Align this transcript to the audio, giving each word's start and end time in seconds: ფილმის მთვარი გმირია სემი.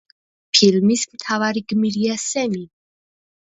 ფილმის 0.59 1.03
მთვარი 1.17 1.63
გმირია 1.73 2.17
სემი. 2.25 2.65